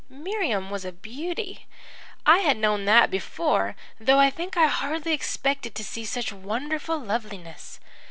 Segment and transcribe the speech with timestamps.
[0.09, 1.67] "Miriam was a beauty.
[2.25, 6.97] I had known that before, though I think I hardly expected to see such wonderful
[6.97, 7.79] loveliness.